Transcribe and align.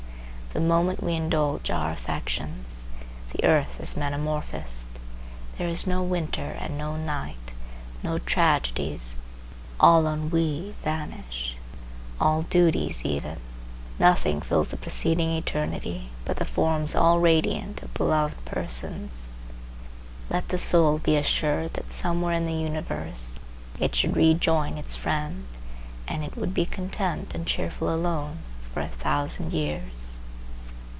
The 0.53 0.59
moment 0.59 1.01
we 1.01 1.13
indulge 1.13 1.71
our 1.71 1.91
affections, 1.91 2.85
the 3.31 3.45
earth 3.45 3.79
is 3.79 3.95
metamorphosed; 3.95 4.89
there 5.57 5.69
is 5.69 5.87
no 5.87 6.03
winter 6.03 6.57
and 6.59 6.77
no 6.77 6.97
night; 6.97 7.53
all 8.03 8.19
tragedies, 8.19 9.15
all 9.79 10.05
ennuis 10.05 10.73
vanish,—all 10.83 12.41
duties 12.41 13.05
even; 13.05 13.37
nothing 13.97 14.41
fills 14.41 14.71
the 14.71 14.75
proceeding 14.75 15.31
eternity 15.31 16.09
but 16.25 16.35
the 16.35 16.43
forms 16.43 16.95
all 16.95 17.21
radiant 17.21 17.81
of 17.81 17.93
beloved 17.93 18.43
persons. 18.43 19.33
Let 20.29 20.49
the 20.49 20.57
soul 20.57 20.97
be 20.99 21.15
assured 21.15 21.75
that 21.75 21.93
somewhere 21.93 22.33
in 22.33 22.43
the 22.43 22.51
universe 22.51 23.39
it 23.79 23.95
should 23.95 24.17
rejoin 24.17 24.77
its 24.77 24.97
friend, 24.97 25.45
and 26.09 26.25
it 26.25 26.35
would 26.35 26.53
be 26.53 26.65
content 26.65 27.33
and 27.33 27.47
cheerful 27.47 27.87
alone 27.89 28.39
for 28.73 28.81
a 28.81 28.89
thousand 28.89 29.53
years. 29.53 30.17